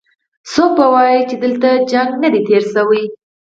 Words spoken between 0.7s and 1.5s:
به وايې چې